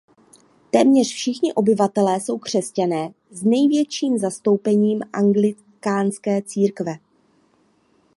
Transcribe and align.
Téměř 0.71 1.07
všichni 1.13 1.53
obyvatelé 1.53 2.19
jsou 2.21 2.37
křesťané 2.37 3.13
s 3.31 3.43
největším 3.43 4.17
zastoupením 4.17 5.01
anglikánské 5.13 6.41
církve. 6.41 6.95